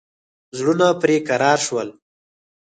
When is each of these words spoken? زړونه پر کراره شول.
زړونه 0.57 0.87
پر 1.01 1.09
کراره 1.27 1.61
شول. 1.65 1.89